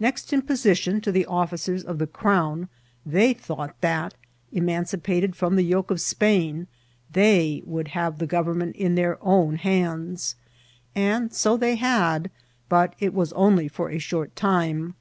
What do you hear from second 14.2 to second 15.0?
time.